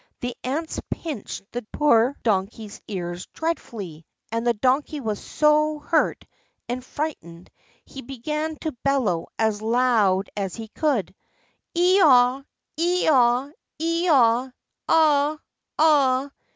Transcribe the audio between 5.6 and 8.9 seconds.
hurt and frightened he began to